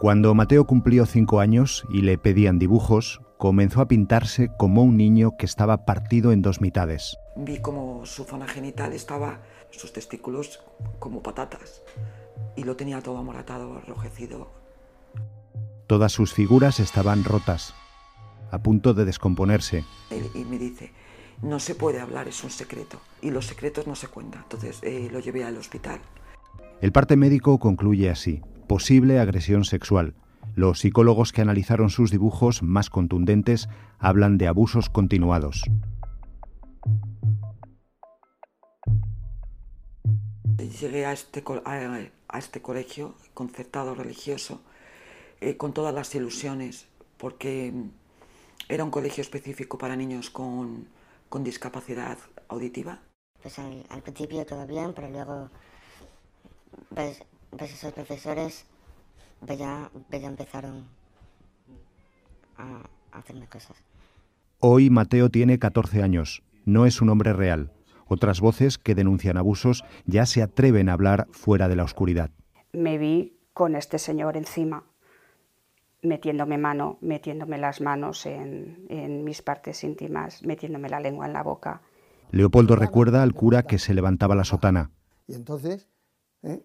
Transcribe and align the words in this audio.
Cuando 0.00 0.32
Mateo 0.32 0.64
cumplió 0.64 1.06
cinco 1.06 1.40
años 1.40 1.84
y 1.90 2.02
le 2.02 2.18
pedían 2.18 2.60
dibujos, 2.60 3.20
comenzó 3.36 3.80
a 3.80 3.88
pintarse 3.88 4.48
como 4.56 4.84
un 4.84 4.96
niño 4.96 5.36
que 5.36 5.44
estaba 5.44 5.84
partido 5.84 6.30
en 6.30 6.40
dos 6.40 6.60
mitades. 6.60 7.16
Vi 7.34 7.58
como 7.58 8.06
su 8.06 8.22
zona 8.22 8.46
genital 8.46 8.92
estaba, 8.92 9.40
sus 9.72 9.92
testículos 9.92 10.60
como 11.00 11.20
patatas, 11.20 11.82
y 12.54 12.62
lo 12.62 12.76
tenía 12.76 13.00
todo 13.00 13.18
amoratado, 13.18 13.76
arrojecido. 13.76 14.52
Todas 15.88 16.12
sus 16.12 16.32
figuras 16.32 16.78
estaban 16.78 17.24
rotas, 17.24 17.74
a 18.52 18.58
punto 18.62 18.94
de 18.94 19.04
descomponerse. 19.04 19.84
Y 20.32 20.44
me 20.44 20.58
dice, 20.58 20.92
no 21.42 21.58
se 21.58 21.74
puede 21.74 21.98
hablar, 21.98 22.28
es 22.28 22.44
un 22.44 22.50
secreto, 22.50 23.00
y 23.20 23.32
los 23.32 23.46
secretos 23.46 23.88
no 23.88 23.96
se 23.96 24.06
cuentan. 24.06 24.42
Entonces 24.44 24.78
eh, 24.82 25.08
lo 25.10 25.18
llevé 25.18 25.42
al 25.42 25.56
hospital. 25.56 25.98
El 26.80 26.92
parte 26.92 27.16
médico 27.16 27.58
concluye 27.58 28.10
así 28.10 28.40
posible 28.68 29.18
agresión 29.18 29.64
sexual. 29.64 30.14
Los 30.54 30.80
psicólogos 30.80 31.32
que 31.32 31.40
analizaron 31.40 31.90
sus 31.90 32.10
dibujos 32.10 32.62
más 32.62 32.90
contundentes 32.90 33.68
hablan 33.98 34.38
de 34.38 34.46
abusos 34.46 34.90
continuados. 34.90 35.64
Llegué 40.80 41.06
a 41.06 41.12
este, 41.12 41.42
a, 41.64 42.38
este 42.38 42.62
colegio 42.62 43.14
concertado 43.34 43.94
religioso 43.94 44.60
eh, 45.40 45.56
con 45.56 45.72
todas 45.72 45.94
las 45.94 46.14
ilusiones, 46.14 46.86
porque 47.16 47.72
era 48.68 48.84
un 48.84 48.90
colegio 48.90 49.22
específico 49.22 49.78
para 49.78 49.96
niños 49.96 50.30
con, 50.30 50.86
con 51.28 51.42
discapacidad 51.42 52.18
auditiva. 52.48 53.00
Pues 53.42 53.58
al, 53.58 53.84
al, 53.88 54.02
principio 54.02 54.44
todo 54.44 54.66
bien, 54.66 54.92
pero 54.94 55.08
luego 55.08 55.48
ves, 56.90 57.22
pues 57.56 57.72
esos 57.72 57.92
profesores 57.92 58.66
pues 59.46 59.58
ya, 59.58 59.90
pues 60.10 60.22
ya 60.22 60.28
empezaron 60.28 60.84
a, 62.56 62.82
hacerme 63.12 63.46
cosas. 63.46 63.76
Hoy 64.60 64.90
Mateo 64.90 65.30
tiene 65.30 65.58
14 65.58 66.02
años. 66.02 66.42
No 66.64 66.86
es 66.86 67.00
un 67.00 67.08
hombre 67.08 67.32
real. 67.32 67.72
Otras 68.06 68.40
voces 68.40 68.78
que 68.78 68.94
denuncian 68.94 69.36
abusos 69.36 69.84
ya 70.06 70.26
se 70.26 70.42
atreven 70.42 70.88
a 70.88 70.94
hablar 70.94 71.28
fuera 71.30 71.68
de 71.68 71.76
la 71.76 71.84
oscuridad. 71.84 72.30
Me 72.72 72.98
vi 72.98 73.38
con 73.52 73.74
este 73.76 73.98
señor 73.98 74.36
encima, 74.36 74.84
metiéndome 76.02 76.58
mano, 76.58 76.98
metiéndome 77.00 77.58
las 77.58 77.80
manos 77.80 78.26
en, 78.26 78.86
en 78.88 79.24
mis 79.24 79.42
partes 79.42 79.84
íntimas, 79.84 80.42
metiéndome 80.42 80.88
la 80.88 81.00
lengua 81.00 81.26
en 81.26 81.32
la 81.32 81.42
boca. 81.42 81.82
Leopoldo 82.30 82.76
recuerda 82.76 83.22
al 83.22 83.34
cura 83.34 83.62
que 83.62 83.78
se 83.78 83.94
levantaba 83.94 84.34
la 84.34 84.44
sotana. 84.44 84.90
Y 85.26 85.34
entonces 85.34 85.88
¿eh? 86.42 86.62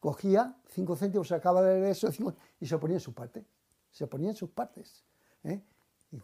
Cogía 0.00 0.56
cinco 0.68 0.96
céntimos, 0.96 1.28
sacaba 1.28 1.62
de 1.62 1.90
eso 1.90 2.10
y 2.60 2.66
se 2.66 2.78
ponía 2.78 2.96
en 2.96 3.00
su 3.00 3.12
parte. 3.12 3.44
Se 3.90 4.06
ponía 4.06 4.30
en 4.30 4.36
sus 4.36 4.50
partes. 4.50 5.04
¿eh? 5.44 5.60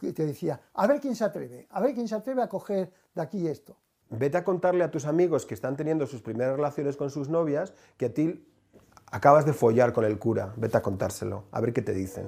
Y 0.01 0.13
te 0.13 0.25
decía, 0.25 0.61
a 0.73 0.87
ver 0.87 0.99
quién 0.99 1.15
se 1.15 1.23
atreve, 1.23 1.67
a 1.69 1.81
ver 1.81 1.93
quién 1.93 2.07
se 2.07 2.15
atreve 2.15 2.41
a 2.41 2.49
coger 2.49 2.91
de 3.13 3.21
aquí 3.21 3.47
esto. 3.47 3.77
Vete 4.09 4.37
a 4.37 4.43
contarle 4.43 4.83
a 4.83 4.91
tus 4.91 5.05
amigos 5.05 5.45
que 5.45 5.53
están 5.53 5.75
teniendo 5.75 6.05
sus 6.05 6.21
primeras 6.21 6.55
relaciones 6.55 6.95
con 6.95 7.09
sus 7.09 7.27
novias 7.27 7.73
que 7.97 8.05
a 8.05 8.13
ti 8.13 8.45
acabas 9.07 9.45
de 9.45 9.53
follar 9.53 9.93
con 9.93 10.05
el 10.05 10.19
cura. 10.19 10.53
Vete 10.57 10.77
a 10.77 10.81
contárselo, 10.81 11.45
a 11.51 11.59
ver 11.59 11.73
qué 11.73 11.81
te 11.81 11.93
dicen. 11.93 12.27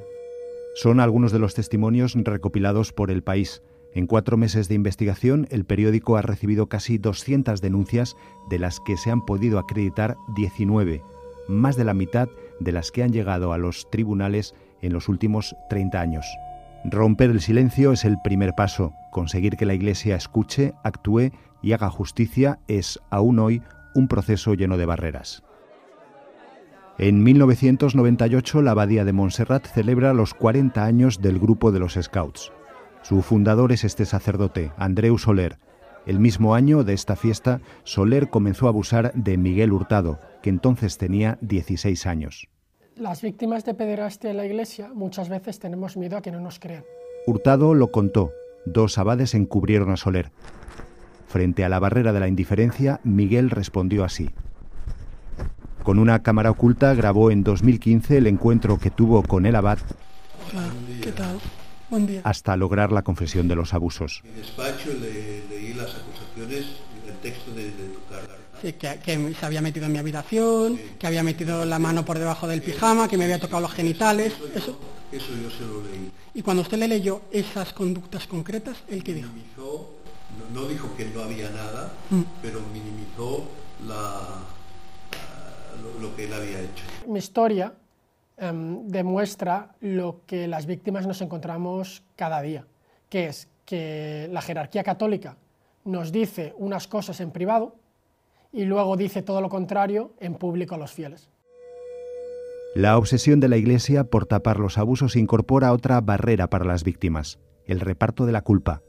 Son 0.75 0.99
algunos 0.99 1.31
de 1.31 1.39
los 1.39 1.55
testimonios 1.55 2.13
recopilados 2.15 2.93
por 2.93 3.09
El 3.09 3.23
País. 3.23 3.63
En 3.93 4.05
cuatro 4.05 4.37
meses 4.37 4.67
de 4.67 4.75
investigación, 4.75 5.47
el 5.49 5.65
periódico 5.65 6.17
ha 6.17 6.21
recibido 6.21 6.67
casi 6.67 6.97
200 6.97 7.61
denuncias, 7.61 8.15
de 8.49 8.59
las 8.59 8.79
que 8.79 8.97
se 8.97 9.09
han 9.09 9.25
podido 9.25 9.57
acreditar 9.57 10.17
19 10.35 11.01
más 11.47 11.75
de 11.75 11.83
la 11.83 11.93
mitad 11.93 12.27
de 12.59 12.71
las 12.71 12.91
que 12.91 13.03
han 13.03 13.11
llegado 13.11 13.53
a 13.53 13.57
los 13.57 13.89
tribunales 13.89 14.55
en 14.81 14.93
los 14.93 15.09
últimos 15.09 15.55
30 15.69 15.99
años. 15.99 16.25
Romper 16.85 17.31
el 17.31 17.41
silencio 17.41 17.91
es 17.91 18.05
el 18.05 18.17
primer 18.23 18.53
paso. 18.53 18.93
Conseguir 19.11 19.57
que 19.57 19.65
la 19.65 19.73
Iglesia 19.73 20.15
escuche, 20.15 20.73
actúe 20.83 21.31
y 21.61 21.73
haga 21.73 21.89
justicia 21.89 22.59
es 22.67 22.99
aún 23.09 23.39
hoy 23.39 23.61
un 23.95 24.07
proceso 24.07 24.53
lleno 24.53 24.77
de 24.77 24.85
barreras. 24.85 25.43
En 26.99 27.23
1998 27.23 28.61
la 28.61 28.71
Abadía 28.71 29.05
de 29.05 29.13
Montserrat 29.13 29.67
celebra 29.67 30.13
los 30.13 30.33
40 30.33 30.83
años 30.83 31.21
del 31.21 31.39
grupo 31.39 31.71
de 31.71 31.79
los 31.79 31.93
Scouts. 31.93 32.51
Su 33.01 33.21
fundador 33.21 33.71
es 33.71 33.83
este 33.83 34.05
sacerdote, 34.05 34.71
Andreu 34.77 35.17
Soler. 35.17 35.59
El 36.05 36.19
mismo 36.19 36.55
año 36.55 36.83
de 36.83 36.93
esta 36.93 37.15
fiesta, 37.15 37.59
Soler 37.83 38.29
comenzó 38.29 38.65
a 38.65 38.69
abusar 38.69 39.11
de 39.13 39.37
Miguel 39.37 39.73
Hurtado, 39.73 40.19
que 40.47 40.51
entonces 40.51 40.97
tenía 40.97 41.37
16 41.41 42.05
años. 42.05 42.47
Las 42.95 43.21
víctimas 43.21 43.65
de 43.65 43.73
pederastia 43.73 44.31
en 44.31 44.37
la 44.37 44.45
iglesia 44.45 44.89
muchas 44.93 45.27
veces 45.27 45.59
tenemos 45.59 45.97
miedo 45.97 46.15
a 46.15 46.21
que 46.21 46.31
no 46.31 46.39
nos 46.39 46.57
crean. 46.57 46.85
Hurtado 47.25 47.73
lo 47.73 47.91
contó. 47.91 48.31
Dos 48.65 48.97
abades 48.97 49.33
encubrieron 49.33 49.91
a 49.91 49.97
Soler. 49.97 50.31
Frente 51.27 51.65
a 51.65 51.69
la 51.69 51.79
barrera 51.79 52.13
de 52.13 52.21
la 52.21 52.29
indiferencia, 52.29 53.01
Miguel 53.03 53.49
respondió 53.49 54.05
así. 54.05 54.29
Con 55.83 55.99
una 55.99 56.23
cámara 56.23 56.51
oculta 56.51 56.93
grabó 56.93 57.29
en 57.29 57.43
2015 57.43 58.17
el 58.17 58.27
encuentro 58.27 58.79
que 58.79 58.89
tuvo 58.89 59.23
con 59.23 59.45
el 59.45 59.55
abad 59.57 59.79
Hola, 60.53 60.69
¿qué 61.01 61.11
tal? 61.11 61.39
Buen 61.89 62.07
día. 62.07 62.21
hasta 62.23 62.55
lograr 62.55 62.93
la 62.93 63.01
confesión 63.01 63.49
de 63.49 63.57
los 63.57 63.73
abusos. 63.73 64.21
En 64.23 64.35
despacho 64.37 64.93
le, 64.93 65.45
leí 65.49 65.73
las 65.73 65.93
acusaciones 65.93 66.76
Sí, 68.61 68.73
que, 68.73 68.99
que, 68.99 69.33
se 69.33 69.45
había 69.45 69.61
metido 69.61 69.85
en 69.85 69.91
mi 69.91 69.97
habitación, 69.97 70.79
que 70.99 71.07
había 71.07 71.23
metido 71.23 71.65
la 71.65 71.79
mano 71.79 72.03
por 72.03 72.17
debajo 72.17 72.47
del 72.47 72.61
pijama, 72.61 73.07
que 73.07 73.17
me 73.17 73.25
había 73.25 73.39
tocado 73.39 73.61
los 73.61 73.71
genitales. 73.71 74.33
Eso, 74.55 74.77
eso 75.11 75.27
yo 75.41 75.49
se 75.49 75.61
lo 75.61 75.81
leí. 75.83 76.11
Y 76.33 76.41
cuando 76.41 76.63
usted 76.63 76.77
le 76.77 76.87
leyó 76.87 77.21
esas 77.31 77.73
conductas 77.73 78.27
concretas, 78.27 78.77
¿el 78.87 79.03
qué 79.03 79.13
dijo? 79.13 79.29
Minimizó, 79.29 79.89
no, 80.53 80.61
no, 80.61 80.67
dijo 80.67 80.95
que 80.95 81.05
no 81.05 81.21
había 81.21 81.49
nada, 81.49 81.91
mm. 82.09 82.21
pero 82.41 82.61
minimizó 82.73 83.45
la, 83.87 84.39
lo, 85.81 86.07
lo, 86.07 86.15
que 86.15 86.25
él 86.25 86.33
había 86.33 86.59
hecho. 86.61 86.83
Mi 87.07 87.19
historia 87.19 87.73
eh, 88.37 88.51
demuestra 88.83 89.75
lo 89.81 90.21
que 90.25 90.47
las 90.47 90.65
víctimas 90.65 91.07
nos 91.07 91.21
encontramos 91.21 92.03
cada 92.15 92.41
día, 92.41 92.65
que 93.09 93.27
es 93.27 93.47
que 93.65 94.29
la 94.31 94.41
jerarquía 94.41 94.83
católica 94.83 95.37
nos 95.85 96.11
dice 96.11 96.53
unas 96.57 96.87
cosas 96.87 97.19
en 97.21 97.31
privado, 97.31 97.75
y 98.51 98.65
luego 98.65 98.97
dice 98.97 99.21
todo 99.21 99.41
lo 99.41 99.49
contrario 99.49 100.11
en 100.19 100.35
público 100.35 100.75
a 100.75 100.77
los 100.77 100.91
fieles. 100.91 101.29
La 102.75 102.97
obsesión 102.97 103.39
de 103.39 103.47
la 103.47 103.57
Iglesia 103.57 104.03
por 104.03 104.25
tapar 104.25 104.59
los 104.59 104.77
abusos 104.77 105.15
incorpora 105.15 105.73
otra 105.73 105.99
barrera 106.01 106.47
para 106.47 106.65
las 106.65 106.83
víctimas, 106.83 107.39
el 107.65 107.79
reparto 107.79 108.25
de 108.25 108.31
la 108.31 108.43
culpa. 108.43 108.81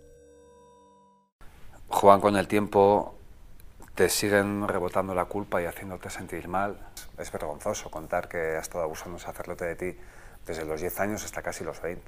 Juan, 1.89 2.21
con 2.21 2.37
el 2.37 2.47
tiempo 2.47 3.15
te 3.95 4.09
siguen 4.09 4.69
rebotando 4.69 5.15
la 5.15 5.25
culpa 5.25 5.61
y 5.63 5.65
haciéndote 5.65 6.11
sentir 6.11 6.49
mal. 6.49 6.77
Es 7.19 7.33
vergonzoso 7.33 7.91
contar 7.91 8.29
que 8.29 8.57
has 8.57 8.63
estado 8.63 8.85
abusando 8.85 9.15
un 9.15 9.21
sacerdote 9.21 9.65
de 9.65 9.75
ti 9.75 9.99
desde 10.47 10.65
los 10.65 10.81
10 10.81 11.01
años 11.01 11.25
hasta 11.25 11.43
casi 11.43 11.65
los 11.65 11.81
20. 11.81 12.05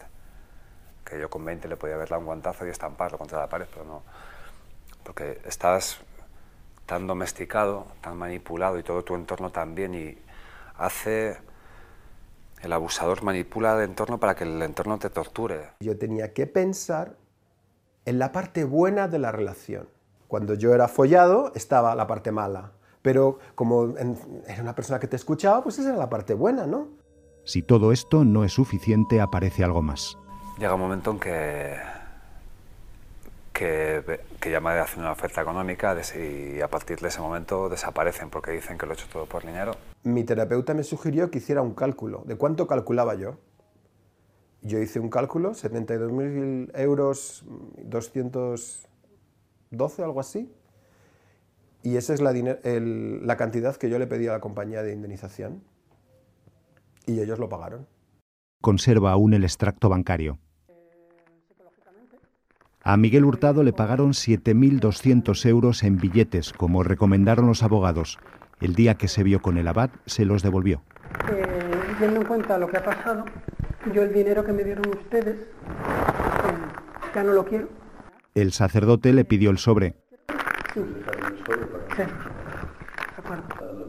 Que 1.04 1.18
yo 1.18 1.28
con 1.30 1.44
20 1.44 1.66
le 1.66 1.76
podía 1.76 1.96
haberle 1.96 2.18
un 2.18 2.26
guantazo 2.26 2.66
y 2.66 2.70
estamparlo 2.70 3.18
contra 3.18 3.40
la 3.40 3.48
pared, 3.48 3.66
pero 3.72 3.84
no. 3.84 4.02
Porque 5.02 5.40
estás 5.46 5.98
tan 6.90 7.06
domesticado, 7.06 7.86
tan 8.00 8.18
manipulado 8.18 8.76
y 8.76 8.82
todo 8.82 9.04
tu 9.04 9.14
entorno 9.14 9.50
también 9.50 9.94
y 9.94 10.18
hace 10.76 11.36
el 12.62 12.72
abusador 12.72 13.22
manipula 13.22 13.76
el 13.76 13.90
entorno 13.90 14.18
para 14.18 14.34
que 14.34 14.42
el 14.42 14.60
entorno 14.60 14.98
te 14.98 15.08
torture. 15.08 15.68
Yo 15.78 15.96
tenía 15.96 16.32
que 16.32 16.48
pensar 16.48 17.14
en 18.06 18.18
la 18.18 18.32
parte 18.32 18.64
buena 18.64 19.06
de 19.06 19.20
la 19.20 19.30
relación. 19.30 19.88
Cuando 20.26 20.54
yo 20.54 20.74
era 20.74 20.88
follado 20.88 21.52
estaba 21.54 21.94
la 21.94 22.08
parte 22.08 22.32
mala, 22.32 22.72
pero 23.02 23.38
como 23.54 23.94
era 24.48 24.60
una 24.60 24.74
persona 24.74 24.98
que 24.98 25.06
te 25.06 25.14
escuchaba, 25.14 25.62
pues 25.62 25.78
esa 25.78 25.90
era 25.90 25.96
la 25.98 26.10
parte 26.10 26.34
buena, 26.34 26.66
¿no? 26.66 26.88
Si 27.44 27.62
todo 27.62 27.92
esto 27.92 28.24
no 28.24 28.42
es 28.42 28.52
suficiente, 28.52 29.20
aparece 29.20 29.62
algo 29.62 29.80
más. 29.80 30.18
Llega 30.58 30.74
un 30.74 30.80
momento 30.80 31.12
en 31.12 31.20
que 31.20 31.76
que, 33.60 34.20
que 34.40 34.50
llama 34.50 34.72
de 34.72 34.80
hacer 34.80 35.00
una 35.00 35.12
oferta 35.12 35.42
económica 35.42 35.94
y 36.16 36.62
a 36.62 36.68
partir 36.68 36.98
de 36.98 37.08
ese 37.08 37.20
momento 37.20 37.68
desaparecen 37.68 38.30
porque 38.30 38.52
dicen 38.52 38.78
que 38.78 38.86
lo 38.86 38.92
he 38.92 38.94
hecho 38.94 39.06
todo 39.12 39.26
por 39.26 39.44
dinero. 39.44 39.72
Mi 40.02 40.24
terapeuta 40.24 40.72
me 40.72 40.82
sugirió 40.82 41.30
que 41.30 41.36
hiciera 41.38 41.60
un 41.60 41.74
cálculo 41.74 42.22
de 42.24 42.36
cuánto 42.36 42.66
calculaba 42.66 43.16
yo. 43.16 43.36
Yo 44.62 44.78
hice 44.78 44.98
un 44.98 45.10
cálculo, 45.10 45.50
72.000 45.50 46.70
euros, 46.78 47.44
212 47.82 50.02
algo 50.02 50.20
así, 50.20 50.50
y 51.82 51.96
esa 51.96 52.14
es 52.14 52.22
la, 52.22 52.30
el, 52.30 53.26
la 53.26 53.36
cantidad 53.36 53.76
que 53.76 53.90
yo 53.90 53.98
le 53.98 54.06
pedí 54.06 54.26
a 54.26 54.32
la 54.32 54.40
compañía 54.40 54.82
de 54.82 54.94
indemnización, 54.94 55.62
y 57.06 57.20
ellos 57.20 57.38
lo 57.38 57.50
pagaron. 57.50 57.86
Conserva 58.62 59.12
aún 59.12 59.34
el 59.34 59.44
extracto 59.44 59.90
bancario. 59.90 60.38
A 62.82 62.96
Miguel 62.96 63.24
Hurtado 63.24 63.62
le 63.62 63.72
pagaron 63.72 64.12
7.200 64.12 65.46
euros 65.48 65.82
en 65.82 65.98
billetes, 65.98 66.52
como 66.52 66.82
recomendaron 66.82 67.46
los 67.46 67.62
abogados. 67.62 68.18
El 68.60 68.74
día 68.74 68.94
que 68.94 69.08
se 69.08 69.22
vio 69.22 69.40
con 69.42 69.58
el 69.58 69.68
abad, 69.68 69.90
se 70.06 70.24
los 70.24 70.42
devolvió. 70.42 70.82
Eh, 71.30 71.44
teniendo 71.98 72.22
en 72.22 72.26
cuenta 72.26 72.58
lo 72.58 72.68
que 72.68 72.78
ha 72.78 72.84
pasado, 72.84 73.24
yo 73.94 74.02
el 74.02 74.12
dinero 74.14 74.44
que 74.44 74.52
me 74.52 74.64
dieron 74.64 74.88
ustedes 74.88 75.36
eh, 75.36 75.44
ya 77.14 77.22
no 77.22 77.32
lo 77.32 77.44
quiero. 77.44 77.68
El 78.34 78.52
sacerdote 78.52 79.12
le 79.12 79.24
pidió 79.24 79.50
el 79.50 79.58
sobre. 79.58 79.96
Sí. 80.72 80.80
Sí. 81.96 82.02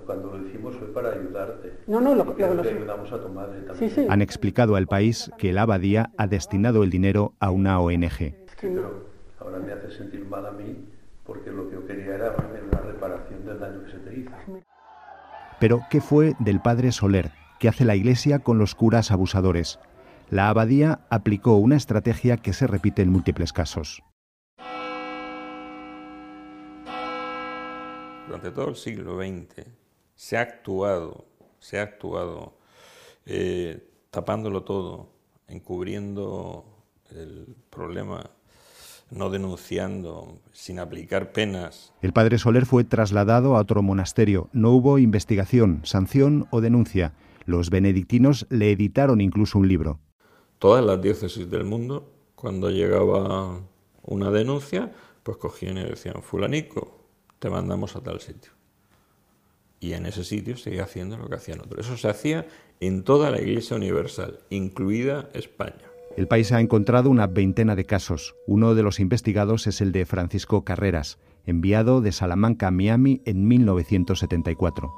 Cuando 0.06 0.36
lo 0.38 0.48
hicimos 0.48 0.76
fue 0.76 0.88
para 0.94 1.12
ayudarte. 1.14 1.80
No, 1.88 2.02
no, 2.02 2.14
lo, 2.16 2.26
lo, 2.26 2.34
Te 2.34 2.54
lo, 2.54 2.62
ayudamos 2.62 3.12
a 3.12 3.22
tomar 3.22 3.50
eh, 3.50 3.60
Sí, 3.62 3.66
también. 3.68 3.92
sí. 3.92 4.06
Han 4.10 4.22
explicado 4.22 4.76
al 4.76 4.88
país 4.88 5.32
que 5.38 5.54
la 5.54 5.62
abadía 5.62 6.12
ha 6.18 6.28
destinado 6.28 6.84
el 6.84 6.90
dinero 6.90 7.34
a 7.40 7.52
una 7.52 7.80
ONG. 7.80 8.36
Pero 8.62 9.10
ahora 9.40 9.60
me 9.60 9.74
hace 9.74 9.92
sentir 9.92 10.24
mal 10.26 10.46
a 10.46 10.52
mí 10.52 10.88
porque 11.26 11.52
lo 11.52 11.68
que 11.68 11.76
yo 11.76 11.88
quería 11.88 12.16
era 12.16 12.36
la 12.72 12.80
reparación 12.80 13.46
del 13.46 13.60
daño 13.60 13.84
que 13.84 13.92
se 13.92 13.98
te 13.98 14.20
hizo. 14.20 14.32
Pero, 15.60 15.82
¿qué 15.90 16.02
fue 16.02 16.36
del 16.40 16.62
padre 16.62 16.92
Soler? 16.92 17.32
¿Qué 17.60 17.68
hace 17.68 17.86
la 17.86 17.96
Iglesia 17.96 18.40
con 18.40 18.58
los 18.58 18.74
curas 18.76 19.12
abusadores? 19.12 19.80
La 20.30 20.50
abadía 20.50 21.02
aplicó 21.10 21.58
una 21.58 21.76
estrategia 21.76 22.38
que 22.38 22.54
se 22.54 22.66
repite 22.66 23.02
en 23.02 23.12
múltiples 23.12 23.54
casos. 23.54 24.02
Durante 28.28 28.52
todo 28.52 28.70
el 28.70 28.76
siglo 28.76 29.18
XX 29.18 29.66
se 30.16 30.38
ha 30.38 30.42
actuado, 30.42 31.26
se 31.60 31.80
ha 31.80 31.84
actuado 31.84 32.58
eh, 33.26 33.88
tapándolo 34.10 34.64
todo, 34.64 35.10
encubriendo 35.48 36.66
el 37.12 37.56
problema, 37.70 38.30
no 39.12 39.30
denunciando, 39.30 40.40
sin 40.54 40.80
aplicar 40.80 41.34
penas. 41.34 41.94
El 42.02 42.14
padre 42.14 42.38
Soler 42.38 42.66
fue 42.66 42.84
trasladado 42.84 43.56
a 43.56 43.60
otro 43.60 43.84
monasterio. 43.84 44.50
No 44.54 44.72
hubo 44.72 44.98
investigación, 44.98 45.82
sanción 45.84 46.48
o 46.50 46.62
denuncia. 46.62 47.14
Los 47.46 47.70
benedictinos 47.70 48.48
le 48.50 48.72
editaron 48.72 49.20
incluso 49.22 49.60
un 49.60 49.68
libro. 49.68 50.00
Todas 50.60 50.84
las 50.84 51.02
diócesis 51.02 51.50
del 51.50 51.66
mundo, 51.66 52.10
cuando 52.36 52.72
llegaba 52.72 53.60
una 54.04 54.32
denuncia, 54.32 54.92
pues 55.24 55.38
cogían 55.38 55.78
y 55.78 55.84
decían, 55.84 56.22
fulanico, 56.22 57.06
te 57.40 57.50
mandamos 57.50 57.96
a 57.96 58.02
tal 58.02 58.22
sitio. 58.22 58.52
Y 59.80 59.94
en 59.94 60.06
ese 60.06 60.24
sitio 60.24 60.56
seguía 60.58 60.84
haciendo 60.84 61.18
lo 61.18 61.28
que 61.28 61.36
hacían 61.36 61.60
otros. 61.60 61.86
Eso 61.86 61.98
se 61.98 62.08
hacía 62.08 62.48
en 62.80 63.04
toda 63.04 63.32
la 63.32 63.42
Iglesia 63.42 63.76
Universal, 63.76 64.40
incluida 64.50 65.30
España. 65.34 65.91
El 66.18 66.28
país 66.28 66.52
ha 66.52 66.60
encontrado 66.60 67.10
una 67.10 67.28
veintena 67.28 67.76
de 67.76 67.86
casos. 67.86 68.36
Uno 68.46 68.76
de 68.76 68.84
los 68.84 69.00
investigados 69.00 69.66
es 69.68 69.80
el 69.80 69.92
de 69.92 70.06
Francisco 70.06 70.66
Carreras, 70.66 71.20
enviado 71.46 72.02
de 72.02 72.12
Salamanca 72.12 72.68
a 72.68 72.72
Miami 72.72 73.22
en 73.26 73.48
1974. 73.48 74.92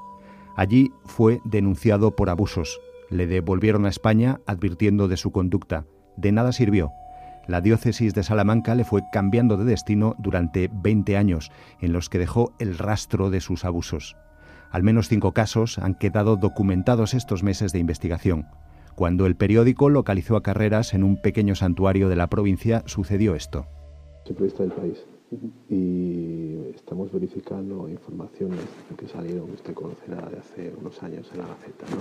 Allí 0.56 0.92
fue 1.06 1.40
denunciado 1.46 2.16
por 2.16 2.30
abusos. 2.30 2.80
Le 3.10 3.28
devolvieron 3.28 3.86
a 3.86 3.90
España 3.90 4.42
advirtiendo 4.48 5.08
de 5.08 5.18
su 5.18 5.32
conducta. 5.32 5.86
De 6.18 6.32
nada 6.32 6.52
sirvió. 6.52 6.92
La 7.48 7.62
diócesis 7.62 8.14
de 8.14 8.24
Salamanca 8.24 8.74
le 8.74 8.86
fue 8.86 9.02
cambiando 9.12 9.58
de 9.58 9.66
destino 9.66 10.16
durante 10.18 10.70
20 10.74 11.18
años, 11.18 11.52
en 11.80 11.94
los 11.94 12.10
que 12.10 12.20
dejó 12.20 12.54
el 12.58 12.78
rastro 12.78 13.30
de 13.30 13.42
sus 13.42 13.66
abusos. 13.66 14.16
Al 14.72 14.82
menos 14.82 15.10
cinco 15.10 15.34
casos 15.34 15.78
han 15.78 15.94
quedado 15.94 16.38
documentados 16.38 17.14
estos 17.14 17.44
meses 17.44 17.72
de 17.72 17.80
investigación. 17.80 18.48
Cuando 18.96 19.26
el 19.26 19.36
periódico 19.36 19.90
localizó 19.90 20.36
a 20.36 20.44
Carreras 20.44 20.94
en 20.94 21.04
un 21.04 21.18
pequeño 21.22 21.56
santuario 21.56 22.10
de 22.10 22.16
la 22.16 22.28
provincia, 22.28 22.84
sucedió 22.86 23.34
esto. 23.36 23.66
Soy 24.26 24.34
periodista 24.34 24.64
del 24.64 24.72
país 24.72 25.06
y 25.68 26.70
estamos 26.76 27.12
verificando 27.12 27.90
informaciones 27.90 28.60
que 28.96 29.08
salieron, 29.08 29.50
usted 29.50 29.74
conocerá 29.74 30.30
de 30.30 30.38
hace 30.38 30.72
unos 30.80 31.02
años 31.02 31.28
en 31.34 31.40
la 31.40 31.48
Gaceta, 31.48 31.86
¿no? 31.90 31.98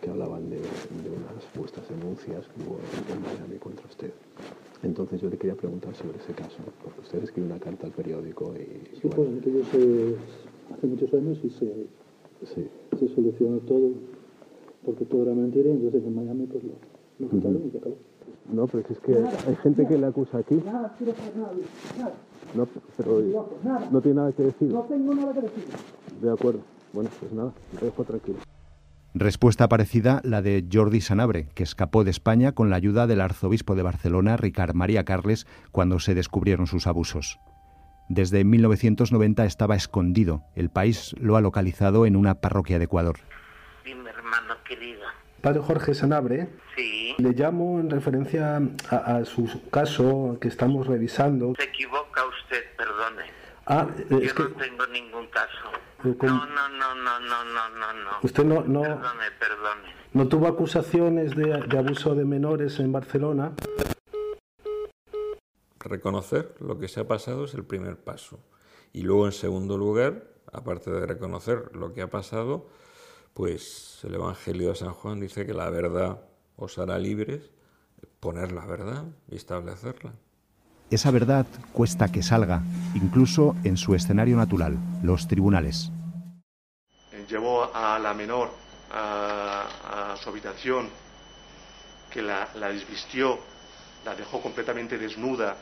que 0.00 0.10
hablaban 0.10 0.48
de, 0.48 0.58
de 0.58 1.10
unas 1.10 1.42
supuestas 1.52 1.88
denuncias 1.88 2.46
que 2.46 2.62
hubo 2.62 2.78
en 3.12 3.20
Miami 3.20 3.58
contra 3.58 3.84
usted. 3.86 4.12
Entonces 4.84 5.20
yo 5.20 5.28
le 5.28 5.38
quería 5.38 5.56
preguntar 5.56 5.92
sobre 5.96 6.18
ese 6.18 6.32
caso, 6.34 6.58
porque 6.84 7.00
usted 7.00 7.24
escribió 7.24 7.50
una 7.50 7.58
carta 7.60 7.86
al 7.88 7.92
periódico 7.92 8.54
y... 8.54 8.96
Sí, 9.00 9.08
pues 9.08 9.28
que 9.42 9.52
yo 9.52 9.64
sé, 9.72 10.14
hace 10.72 10.86
muchos 10.86 11.12
años 11.14 11.38
y 11.42 11.50
se, 11.50 11.86
Sí. 12.44 12.68
se 12.98 13.08
solucionó 13.08 13.58
todo, 13.58 13.90
porque 14.84 15.04
todo 15.04 15.22
era 15.22 15.34
mentira 15.34 15.68
y 15.68 15.72
entonces 15.72 16.04
en 16.04 16.14
Miami 16.14 16.46
pues 16.46 16.64
lo, 16.64 16.72
lo 17.18 17.30
quitaron 17.30 17.62
y 17.66 17.70
se 17.70 17.78
acabó. 17.78 17.96
No, 18.52 18.66
pero 18.66 18.84
es 18.88 18.98
que 18.98 19.14
hay 19.16 19.56
gente 19.62 19.86
que 19.86 19.98
le 19.98 20.06
acusa 20.06 20.38
aquí. 20.38 20.60
Nada, 20.64 20.94
quiero 20.98 21.14
saber 21.14 21.36
nada, 21.36 21.52
nada. 21.98 22.14
No, 22.54 22.68
pero 22.96 23.22
nada. 23.62 23.88
no 23.90 24.00
tiene 24.00 24.16
nada 24.16 24.32
que 24.32 24.42
decir. 24.42 24.72
No 24.72 24.82
tengo 24.82 25.14
nada 25.14 25.32
que 25.32 25.42
decir. 25.42 25.64
De 26.20 26.30
acuerdo. 26.30 26.60
Bueno, 26.92 27.10
pues 27.18 27.32
nada, 27.32 27.52
me 27.74 27.80
dejo 27.80 28.04
tranquilo. 28.04 28.38
Respuesta 29.14 29.68
parecida 29.68 30.20
la 30.24 30.40
de 30.40 30.66
Jordi 30.72 31.00
Sanabre, 31.00 31.48
que 31.54 31.62
escapó 31.62 32.02
de 32.02 32.10
España 32.10 32.52
con 32.52 32.70
la 32.70 32.76
ayuda 32.76 33.06
del 33.06 33.20
arzobispo 33.20 33.74
de 33.74 33.82
Barcelona, 33.82 34.36
Ricard 34.36 34.74
María 34.74 35.04
Carles, 35.04 35.46
cuando 35.70 36.00
se 36.00 36.14
descubrieron 36.14 36.66
sus 36.66 36.86
abusos. 36.86 37.38
Desde 38.08 38.44
1990 38.44 39.44
estaba 39.44 39.76
escondido. 39.76 40.42
El 40.54 40.70
país 40.70 41.14
lo 41.20 41.36
ha 41.36 41.40
localizado 41.40 42.06
en 42.06 42.16
una 42.16 42.40
parroquia 42.40 42.78
de 42.78 42.84
Ecuador. 42.86 43.16
Dime, 44.32 44.36
hermano 44.36 44.56
querido. 44.64 45.00
Padre 45.40 45.60
Jorge 45.60 45.94
Sanabre, 45.94 46.48
Sí. 46.76 47.14
le 47.18 47.30
llamo 47.32 47.80
en 47.80 47.90
referencia 47.90 48.60
a, 48.90 48.96
a 49.16 49.24
su 49.24 49.68
caso 49.70 50.38
que 50.40 50.48
estamos 50.48 50.86
revisando. 50.86 51.54
Se 51.58 51.64
equivoca 51.64 52.24
usted, 52.26 52.64
perdone. 52.76 53.24
Ah, 53.66 53.86
eh, 53.98 54.06
Yo 54.08 54.18
es 54.18 54.32
que 54.34 54.42
no 54.44 54.48
tengo 54.50 54.86
ningún 54.86 55.26
caso. 55.28 55.48
eh, 56.04 56.14
con- 56.16 56.28
No, 56.28 56.46
no, 56.46 56.68
no, 56.68 56.94
no, 56.94 57.20
no, 57.20 57.44
no, 57.44 57.68
no, 57.70 57.92
no. 57.92 58.10
usted 58.22 58.44
no, 58.44 58.62
no, 58.64 58.82
Perdone, 58.82 59.30
perdone. 59.38 59.94
no 60.14 60.28
tuvo 60.28 60.46
acusaciones 60.48 61.34
de, 61.36 61.60
de 61.68 61.78
abuso 61.78 62.14
de 62.14 62.24
menores 62.24 62.78
en 62.78 62.92
Barcelona. 62.92 63.52
Reconocer 65.80 66.54
lo 66.60 66.78
que 66.78 66.86
se 66.88 67.00
ha 67.00 67.08
pasado 67.08 67.44
es 67.44 67.54
el 67.54 67.64
primer 67.64 67.96
paso. 67.96 68.38
Y 68.92 69.02
luego, 69.02 69.26
en 69.26 69.32
segundo 69.32 69.76
lugar, 69.76 70.22
aparte 70.52 70.90
de 70.92 71.04
reconocer 71.06 71.74
lo 71.74 71.92
que 71.92 72.02
ha 72.02 72.10
pasado, 72.10 72.68
pues 73.34 74.00
el 74.04 74.14
Evangelio 74.14 74.70
de 74.70 74.74
San 74.74 74.92
Juan 74.92 75.20
dice 75.20 75.46
que 75.46 75.54
la 75.54 75.70
verdad 75.70 76.20
os 76.56 76.78
hará 76.78 76.98
libres, 76.98 77.50
poner 78.20 78.52
la 78.52 78.66
verdad 78.66 79.04
y 79.28 79.36
establecerla. 79.36 80.12
Esa 80.90 81.10
verdad 81.10 81.46
cuesta 81.72 82.12
que 82.12 82.22
salga, 82.22 82.62
incluso 82.94 83.56
en 83.64 83.76
su 83.76 83.94
escenario 83.94 84.36
natural, 84.36 84.76
los 85.02 85.26
tribunales. 85.26 85.90
llevó 87.28 87.74
a 87.74 87.98
la 87.98 88.12
menor 88.12 88.50
a, 88.90 90.12
a 90.12 90.16
su 90.18 90.28
habitación, 90.28 90.90
que 92.10 92.20
la, 92.20 92.48
la 92.56 92.68
desvistió, 92.68 93.38
la 94.04 94.14
dejó 94.14 94.42
completamente 94.42 94.98
desnuda, 94.98 95.56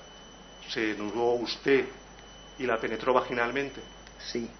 se 0.69 0.81
desnudó 0.81 1.35
usted 1.35 1.87
y 2.59 2.67
la 2.67 2.81
penetró 2.81 3.15
vaginalmente. 3.15 3.81
Sí. 4.19 4.51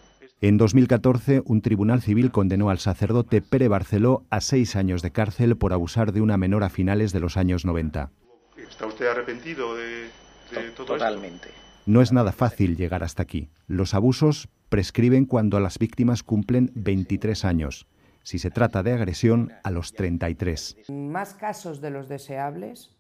En 0.41 0.57
2014, 0.57 1.43
un 1.45 1.61
tribunal 1.61 2.01
civil 2.03 2.31
condenó 2.31 2.71
al 2.71 2.79
sacerdote 2.79 3.43
Pere 3.43 3.69
Barceló 3.69 4.25
a 4.31 4.41
seis 4.41 4.77
años 4.77 5.03
de 5.03 5.11
cárcel 5.11 5.57
por 5.57 5.73
abusar 5.73 6.13
de 6.13 6.21
una 6.21 6.37
menor 6.37 6.65
a 6.65 6.71
finales 6.71 7.13
de 7.13 7.21
los 7.21 7.37
años 7.37 7.65
90. 7.65 8.11
¿Está 8.57 8.87
usted 8.87 9.07
arrepentido 9.07 9.75
de, 9.77 10.09
de 10.53 10.71
todo 10.75 10.87
Totalmente. 10.87 11.49
No 11.87 12.03
es 12.03 12.13
nada 12.13 12.33
fácil 12.33 12.77
llegar 12.77 13.03
hasta 13.03 13.23
aquí. 13.23 13.49
Los 13.67 13.95
abusos 13.95 14.49
prescriben 14.69 15.25
cuando 15.25 15.61
las 15.61 15.79
víctimas 15.79 16.23
cumplen 16.23 16.71
23 16.75 17.45
años. 17.45 17.87
Si 18.23 18.39
se 18.39 18.51
trata 18.51 18.83
de 18.83 18.93
agresión, 18.93 19.53
a 19.65 19.71
los 19.71 19.93
33. 19.95 20.77
Más 20.89 21.35
casos 21.35 21.81
de 21.81 21.91
los 21.91 22.09
deseables, 22.09 22.95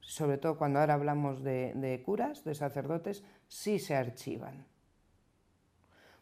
sobre 0.00 0.38
todo 0.38 0.56
cuando 0.56 0.78
ahora 0.78 0.94
hablamos 0.94 1.42
de, 1.42 1.72
de 1.74 2.02
curas, 2.02 2.44
de 2.44 2.54
sacerdotes, 2.54 3.24
sí 3.48 3.78
se 3.78 3.96
archivan. 3.96 4.66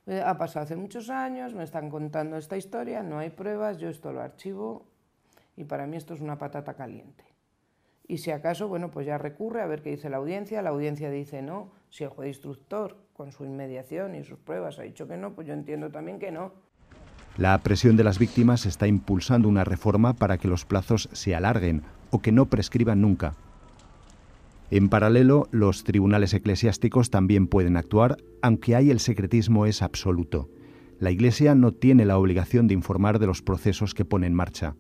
Eh, 0.09 0.23
Ha 0.25 0.39
pasado 0.39 0.65
hace 0.65 0.75
muchos 0.75 1.11
años, 1.11 1.55
me 1.55 1.65
están 1.65 1.91
contando 1.91 2.39
esta 2.39 2.57
historia, 2.57 3.03
no 3.03 3.19
hay 3.19 3.29
pruebas, 3.29 3.77
yo 3.77 3.91
esto 3.91 4.11
lo 4.11 4.23
archivo 4.23 4.87
y 5.55 5.65
para 5.65 5.87
mí 5.87 5.99
esto 5.99 6.15
es 6.15 6.23
una 6.23 6.39
patata 6.39 6.75
caliente. 6.75 7.25
Y 8.07 8.17
si 8.17 8.31
acaso, 8.31 8.69
bueno, 8.69 8.91
pues 8.91 9.07
ya 9.07 9.19
recurre 9.19 9.61
a 9.61 9.67
ver 9.67 9.83
qué 9.83 9.91
dice 9.91 10.09
la 10.09 10.17
audiencia, 10.17 10.63
la 10.63 10.71
audiencia 10.71 11.11
dice 11.11 11.43
no, 11.43 11.73
si 11.91 12.05
el 12.05 12.11
juez 12.11 12.29
instructor 12.29 12.97
con 13.13 13.33
su 13.33 13.45
inmediación 13.45 14.15
y 14.15 14.25
sus 14.25 14.39
pruebas 14.39 14.79
ha 14.79 14.83
dicho 14.83 15.07
que 15.07 15.19
no, 15.19 15.35
pues 15.35 15.47
yo 15.47 15.53
entiendo 15.53 15.91
también 15.91 16.19
que 16.19 16.33
no. 16.33 16.53
La 17.37 17.59
presión 17.59 17.99
de 17.99 18.05
las 18.05 18.19
víctimas 18.19 18.65
está 18.65 18.87
impulsando 18.87 19.47
una 19.47 19.65
reforma 19.65 20.15
para 20.15 20.39
que 20.39 20.49
los 20.49 20.65
plazos 20.65 21.11
se 21.13 21.35
alarguen 21.35 21.83
o 22.11 22.23
que 22.23 22.33
no 22.33 22.47
prescriban 22.47 23.03
nunca. 23.03 23.35
En 24.71 24.91
paralelo, 24.91 25.49
los 25.51 25.83
tribunales 25.83 26.35
eclesiásticos 26.35 27.11
también 27.11 27.47
pueden 27.49 27.79
actuar, 27.79 28.19
aunque 28.43 28.77
ahí 28.77 28.91
el 28.91 29.01
secretismo 29.01 29.65
es 29.65 29.81
absoluto. 29.81 30.51
La 31.01 31.11
Iglesia 31.11 31.55
no 31.55 31.73
tiene 31.73 32.05
la 32.05 32.19
obligación 32.19 32.69
de 32.69 32.75
informar 32.75 33.19
de 33.19 33.27
los 33.27 33.41
procesos 33.41 33.95
que 33.95 34.05
pone 34.05 34.27
en 34.27 34.35
marcha. 34.35 34.75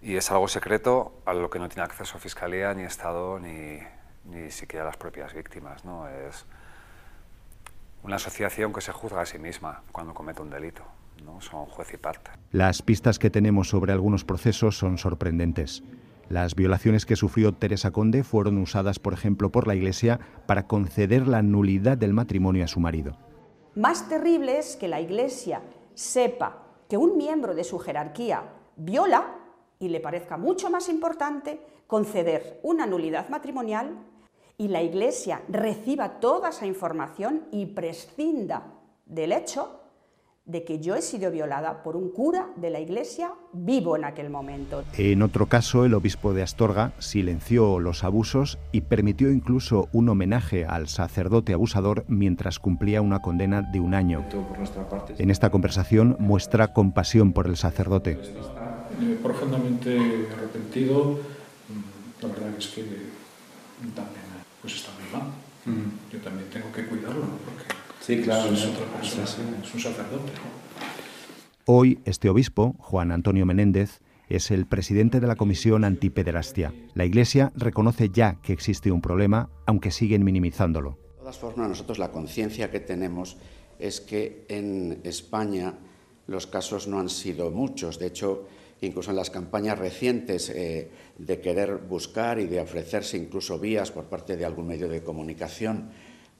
Y 0.00 0.14
es 0.14 0.30
algo 0.30 0.46
secreto 0.46 1.20
a 1.26 1.34
lo 1.34 1.50
que 1.50 1.58
no 1.58 1.68
tiene 1.68 1.82
acceso 1.82 2.18
Fiscalía, 2.18 2.72
ni 2.74 2.82
Estado, 2.82 3.40
ni, 3.40 3.78
ni 4.30 4.50
siquiera 4.50 4.84
las 4.84 4.96
propias 4.96 5.34
víctimas. 5.34 5.84
¿no? 5.84 6.06
Es 6.08 6.46
una 8.04 8.16
asociación 8.16 8.72
que 8.72 8.80
se 8.80 8.92
juzga 8.92 9.22
a 9.22 9.26
sí 9.26 9.38
misma 9.38 9.82
cuando 9.90 10.14
comete 10.14 10.40
un 10.40 10.50
delito. 10.50 10.84
¿no? 11.24 11.40
son 11.40 11.66
juez 11.66 11.92
y 11.94 11.96
parte. 11.96 12.30
Las 12.52 12.82
pistas 12.82 13.18
que 13.18 13.30
tenemos 13.30 13.68
sobre 13.68 13.92
algunos 13.92 14.24
procesos 14.24 14.76
son 14.76 14.98
sorprendentes. 14.98 15.82
Las 16.28 16.54
violaciones 16.54 17.04
que 17.06 17.16
sufrió 17.16 17.52
Teresa 17.52 17.90
Conde 17.90 18.24
fueron 18.24 18.58
usadas, 18.58 18.98
por 18.98 19.12
ejemplo, 19.12 19.50
por 19.50 19.66
la 19.66 19.74
Iglesia 19.74 20.20
para 20.46 20.66
conceder 20.66 21.28
la 21.28 21.42
nulidad 21.42 21.98
del 21.98 22.12
matrimonio 22.12 22.64
a 22.64 22.68
su 22.68 22.80
marido. 22.80 23.16
Más 23.74 24.08
terrible 24.08 24.58
es 24.58 24.76
que 24.76 24.88
la 24.88 25.00
Iglesia 25.00 25.62
sepa 25.94 26.62
que 26.88 26.96
un 26.96 27.16
miembro 27.16 27.54
de 27.54 27.64
su 27.64 27.78
jerarquía 27.78 28.44
viola 28.76 29.36
y 29.78 29.88
le 29.88 30.00
parezca 30.00 30.36
mucho 30.36 30.70
más 30.70 30.88
importante 30.88 31.60
conceder 31.86 32.60
una 32.62 32.86
nulidad 32.86 33.28
matrimonial 33.28 33.98
y 34.58 34.68
la 34.68 34.82
Iglesia 34.82 35.42
reciba 35.48 36.20
toda 36.20 36.50
esa 36.50 36.66
información 36.66 37.46
y 37.50 37.66
prescinda 37.66 38.74
del 39.06 39.32
hecho 39.32 39.81
de 40.44 40.64
que 40.64 40.80
yo 40.80 40.96
he 40.96 41.02
sido 41.02 41.30
violada 41.30 41.84
por 41.84 41.96
un 41.96 42.10
cura 42.10 42.48
de 42.56 42.70
la 42.70 42.80
iglesia 42.80 43.32
vivo 43.52 43.96
en 43.96 44.04
aquel 44.04 44.28
momento. 44.28 44.82
En 44.98 45.22
otro 45.22 45.46
caso, 45.46 45.84
el 45.84 45.94
obispo 45.94 46.34
de 46.34 46.42
Astorga 46.42 46.92
silenció 46.98 47.78
los 47.78 48.02
abusos 48.02 48.58
y 48.72 48.80
permitió 48.80 49.30
incluso 49.30 49.88
un 49.92 50.08
homenaje 50.08 50.64
al 50.64 50.88
sacerdote 50.88 51.52
abusador 51.52 52.04
mientras 52.08 52.58
cumplía 52.58 53.02
una 53.02 53.20
condena 53.20 53.62
de 53.62 53.78
un 53.78 53.94
año. 53.94 54.24
En 55.18 55.30
esta 55.30 55.50
conversación 55.50 56.16
muestra 56.18 56.72
compasión 56.72 57.32
por 57.32 57.46
el 57.46 57.56
sacerdote. 57.56 58.18
Profundamente 59.22 60.26
arrepentido, 60.36 61.18
la 62.20 62.28
verdad 62.28 62.50
es 62.58 62.66
que 62.66 62.82
también 63.94 64.22
pues 64.60 64.74
está 64.74 64.90
muy 64.92 65.20
mal. 65.20 65.30
Yo 66.12 66.18
también 66.18 66.50
tengo 66.50 66.72
que 66.72 66.82
porque 66.82 67.01
Sí, 68.04 68.20
claro, 68.20 68.52
es, 68.52 68.64
otra 68.64 68.84
persona, 68.86 69.24
es 69.24 69.74
un 69.74 69.80
sacerdote. 69.80 70.32
Hoy, 71.66 72.00
este 72.04 72.28
obispo, 72.28 72.74
Juan 72.80 73.12
Antonio 73.12 73.46
Menéndez, 73.46 74.00
es 74.28 74.50
el 74.50 74.66
presidente 74.66 75.20
de 75.20 75.28
la 75.28 75.36
Comisión 75.36 75.84
Antipederastia. 75.84 76.74
La 76.94 77.04
Iglesia 77.04 77.52
reconoce 77.54 78.10
ya 78.12 78.40
que 78.42 78.52
existe 78.52 78.90
un 78.90 79.00
problema, 79.00 79.50
aunque 79.66 79.92
siguen 79.92 80.24
minimizándolo. 80.24 80.98
De 81.12 81.18
todas 81.20 81.38
formas, 81.38 81.68
nosotros 81.68 82.00
la 82.00 82.10
conciencia 82.10 82.72
que 82.72 82.80
tenemos 82.80 83.36
es 83.78 84.00
que 84.00 84.46
en 84.48 85.00
España 85.04 85.74
los 86.26 86.48
casos 86.48 86.88
no 86.88 86.98
han 86.98 87.08
sido 87.08 87.52
muchos. 87.52 88.00
De 88.00 88.08
hecho, 88.08 88.48
incluso 88.80 89.10
en 89.10 89.16
las 89.16 89.30
campañas 89.30 89.78
recientes 89.78 90.50
eh, 90.50 90.90
de 91.18 91.40
querer 91.40 91.76
buscar 91.76 92.40
y 92.40 92.46
de 92.46 92.60
ofrecerse 92.60 93.16
incluso 93.16 93.60
vías 93.60 93.92
por 93.92 94.06
parte 94.06 94.36
de 94.36 94.44
algún 94.44 94.66
medio 94.66 94.88
de 94.88 95.04
comunicación 95.04 95.90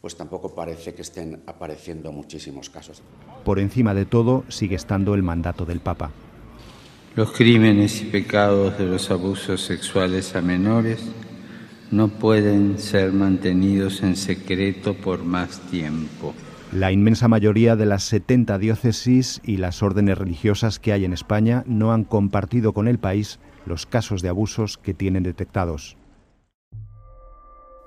pues 0.02 0.16
tampoco 0.16 0.52
parece 0.52 0.94
que 0.94 1.02
estén 1.02 1.42
apareciendo 1.47 2.11
muchísimos 2.11 2.68
casos. 2.68 3.02
Por 3.44 3.61
encima 3.61 3.94
de 3.94 4.04
todo 4.04 4.44
sigue 4.49 4.75
estando 4.75 5.14
el 5.14 5.23
mandato 5.23 5.64
del 5.64 5.78
Papa. 5.78 6.11
Los 7.14 7.30
crímenes 7.30 8.02
y 8.02 8.06
pecados 8.06 8.76
de 8.78 8.87
los 8.87 9.11
abusos 9.12 9.62
sexuales 9.62 10.35
a 10.35 10.42
menores 10.42 11.00
no 11.92 12.09
pueden 12.09 12.78
ser 12.78 13.12
mantenidos 13.12 14.02
en 14.02 14.16
secreto 14.16 14.94
por 14.94 15.23
más 15.23 15.61
tiempo. 15.71 16.35
La 16.73 16.90
inmensa 16.90 17.28
mayoría 17.28 17.76
de 17.76 17.87
las 17.87 18.02
70 18.04 18.59
diócesis 18.59 19.40
y 19.44 19.59
las 19.59 19.82
órdenes 19.82 20.18
religiosas 20.18 20.80
que 20.80 20.92
hay 20.92 21.04
en 21.04 21.12
España 21.12 21.62
no 21.66 21.92
han 21.92 22.04
compartido 22.04 22.73
con 22.73 22.88
el 22.88 22.99
país 22.99 23.38
los 23.66 23.87
casos 23.87 24.21
de 24.21 24.30
abusos 24.30 24.78
que 24.78 24.94
tienen 24.94 25.23
detectados. 25.23 25.97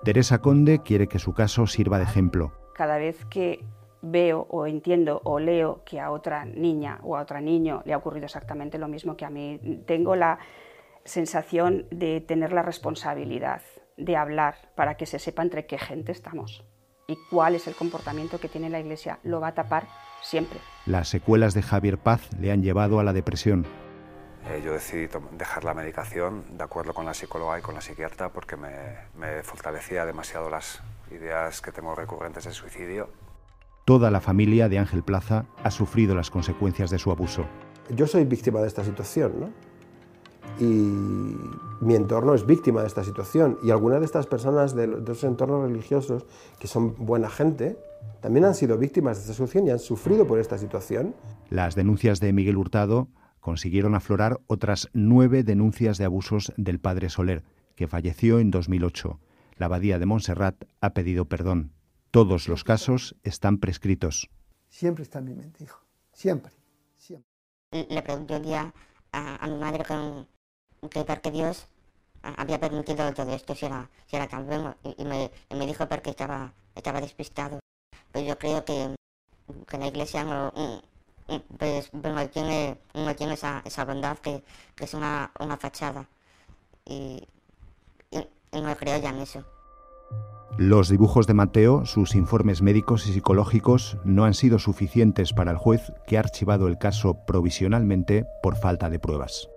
Teresa 0.06 0.38
Conde 0.38 0.84
quiere 0.84 1.08
que 1.08 1.18
su 1.18 1.34
caso 1.34 1.66
sirva 1.66 1.98
de 1.98 2.04
ejemplo. 2.04 2.52
Cada 2.76 3.00
vez 3.00 3.26
que 3.26 3.66
veo 4.04 4.46
o 4.52 4.68
entiendo 4.68 5.20
o 5.24 5.40
leo 5.40 5.82
que 5.84 6.00
a 6.00 6.12
otra 6.12 6.46
niña 6.46 7.00
o 7.02 7.18
a 7.18 7.24
otro 7.24 7.42
niño 7.42 7.82
le 7.86 7.94
ha 7.94 7.98
ocurrido 7.98 8.26
exactamente 8.26 8.78
lo 8.78 8.88
mismo 8.88 9.18
que 9.18 9.26
a 9.26 9.32
mí, 9.32 9.60
tengo 9.88 10.16
la 10.16 10.38
sensación 11.06 11.88
de 11.90 12.22
tener 12.22 12.54
la 12.54 12.62
responsabilidad 12.62 13.64
de 13.98 14.16
hablar 14.16 14.70
para 14.76 14.96
que 14.96 15.08
se 15.08 15.18
sepa 15.18 15.42
entre 15.42 15.66
qué 15.66 15.80
gente 15.80 16.12
estamos 16.12 16.64
y 17.08 17.18
cuál 17.32 17.56
es 17.56 17.66
el 17.66 17.74
comportamiento 17.74 18.40
que 18.40 18.48
tiene 18.48 18.70
la 18.70 18.80
Iglesia. 18.80 19.18
Lo 19.24 19.42
va 19.42 19.48
a 19.48 19.54
tapar 19.56 19.88
siempre. 20.22 20.60
Las 20.86 21.08
secuelas 21.08 21.56
de 21.56 21.64
Javier 21.64 21.98
Paz 21.98 22.30
le 22.40 22.52
han 22.52 22.62
llevado 22.62 23.00
a 23.00 23.04
la 23.04 23.12
depresión. 23.12 23.66
Eh, 24.48 24.62
yo 24.64 24.74
decidí 24.74 25.08
dejar 25.38 25.64
la 25.64 25.74
medicación 25.74 26.44
de 26.58 26.64
acuerdo 26.64 26.94
con 26.94 27.06
la 27.06 27.14
psicóloga 27.14 27.58
y 27.58 27.62
con 27.62 27.74
la 27.74 27.82
psiquiatra 27.82 28.30
porque 28.30 28.56
me, 28.56 28.70
me 29.18 29.42
fortalecía 29.42 30.06
demasiado 30.06 30.50
las 30.50 30.82
ideas 31.12 31.62
que 31.62 31.72
tengo 31.72 31.96
recurrentes 31.96 32.44
de 32.44 32.52
suicidio. 32.52 33.10
Toda 33.86 34.12
la 34.12 34.22
familia 34.22 34.70
de 34.70 34.78
Ángel 34.78 35.04
Plaza 35.04 35.46
ha 35.64 35.72
sufrido 35.72 36.16
las 36.16 36.30
consecuencias 36.30 36.90
de 36.90 37.00
su 37.00 37.12
abuso. 37.12 37.46
Yo 37.90 38.08
soy 38.08 38.26
víctima 38.26 38.62
de 38.62 38.68
esta 38.68 38.84
situación, 38.84 39.34
¿no? 39.40 39.50
Y 40.60 41.36
mi 41.82 41.96
entorno 41.96 42.34
es 42.34 42.46
víctima 42.46 42.82
de 42.82 42.88
esta 42.88 43.04
situación. 43.04 43.58
Y 43.64 43.72
algunas 43.72 44.00
de 44.00 44.06
estas 44.06 44.26
personas 44.26 44.76
de 44.76 44.88
los 44.88 45.24
entornos 45.24 45.68
religiosos, 45.68 46.26
que 46.60 46.68
son 46.68 46.96
buena 46.98 47.30
gente, 47.30 47.78
también 48.22 48.46
han 48.46 48.56
sido 48.56 48.78
víctimas 48.78 49.18
de 49.18 49.22
esta 49.22 49.34
situación 49.34 49.68
y 49.68 49.72
han 49.72 49.80
sufrido 49.80 50.26
por 50.26 50.40
esta 50.40 50.58
situación. 50.58 51.16
Las 51.50 51.76
denuncias 51.76 52.20
de 52.20 52.32
Miguel 52.32 52.58
Hurtado 52.58 53.08
consiguieron 53.46 53.94
aflorar 53.94 54.40
otras 54.48 54.90
nueve 54.94 55.44
denuncias 55.44 56.00
de 56.00 56.06
abusos 56.06 56.52
del 56.58 56.80
padre 56.80 57.10
Soler, 57.12 57.44
que 57.76 57.88
falleció 57.88 58.40
en 58.40 58.50
2008. 58.50 59.20
La 59.58 59.68
abadía 59.68 60.00
de 60.00 60.08
Montserrat 60.08 60.64
ha 60.82 60.96
pedido 60.96 61.26
perdón. 61.26 61.72
Todos 62.10 62.48
los 62.48 62.64
casos 62.64 63.16
están 63.22 63.60
prescritos. 63.60 64.32
Siempre 64.68 65.04
está 65.04 65.20
en 65.20 65.26
mi 65.26 65.36
mente, 65.36 65.64
hijo. 65.64 65.80
Siempre. 66.12 66.54
siempre. 66.98 67.30
Le 67.72 68.02
pregunté 68.02 68.38
un 68.38 68.42
día 68.42 68.74
a, 69.12 69.36
a 69.36 69.48
mi 69.48 69.60
madre 69.60 69.86
con, 69.86 70.28
que 70.90 71.06
por 71.06 71.22
qué 71.22 71.30
Dios 71.30 71.68
había 72.24 72.60
permitido 72.60 73.14
todo 73.14 73.32
esto, 73.32 73.54
si 73.54 73.68
era, 73.68 73.92
si 74.08 74.16
era 74.16 74.28
tan 74.28 74.48
bueno, 74.48 74.76
y, 74.84 75.04
y, 75.04 75.06
me, 75.06 75.30
y, 75.52 75.56
me, 75.56 75.68
dijo 75.68 75.88
porque 75.88 76.10
estaba, 76.10 76.52
estaba 76.74 77.00
despistado. 77.00 77.60
Pero 78.12 78.26
yo 78.26 78.40
creo 78.40 78.66
que, 78.66 78.96
que 79.68 79.78
la 79.78 79.86
iglesia 79.86 80.24
no, 80.24 80.52
pues 81.58 81.90
bueno, 81.92 82.28
tiene, 82.30 82.78
uno 82.94 83.16
tiene 83.16 83.34
esa, 83.34 83.62
esa 83.66 83.86
bondad 83.86 84.18
que, 84.20 84.44
es 84.80 84.94
una, 84.94 85.32
una 85.40 85.58
fachada 85.58 86.08
y, 86.86 87.28
y, 88.12 88.18
y, 88.52 88.62
no 88.62 88.76
creo 88.76 89.00
ya 89.00 89.10
en 89.10 89.20
eso. 89.20 89.44
Los 90.58 90.88
dibujos 90.88 91.28
de 91.28 91.34
Mateo, 91.34 91.86
sus 91.86 92.16
informes 92.16 92.62
médicos 92.62 93.08
y 93.08 93.14
psicológicos 93.14 93.98
no 94.06 94.24
han 94.24 94.34
sido 94.34 94.58
suficientes 94.58 95.34
para 95.34 95.52
el 95.52 95.58
juez 95.58 95.92
que 96.08 96.18
ha 96.18 96.22
archivado 96.22 96.68
el 96.68 96.78
caso 96.78 97.26
provisionalmente 97.26 98.26
por 98.42 98.56
falta 98.56 98.90
de 98.90 99.00
pruebas. 99.00 99.50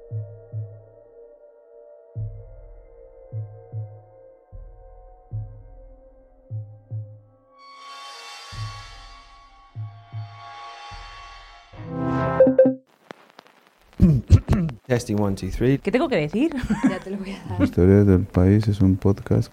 Testing 14.89 15.21
1, 15.21 15.37
2, 15.37 15.51
3. 15.55 15.81
¿Qué 15.83 15.93
tengo 15.93 16.09
que 16.09 16.17
decir? 16.17 16.51
ya 16.89 16.99
te 16.99 17.11
lo 17.11 17.19
voy 17.19 17.33
a 17.33 17.45
dar. 17.47 17.63
Historia 17.63 18.05
del 18.05 18.23
País 18.23 18.67
es 18.69 18.81
un 18.81 18.97
podcast. 18.97 19.53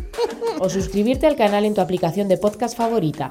o 0.61 0.69
suscribirte 0.69 1.25
al 1.25 1.35
canal 1.35 1.65
en 1.65 1.73
tu 1.73 1.81
aplicación 1.81 2.27
de 2.27 2.37
podcast 2.37 2.77
favorita. 2.77 3.29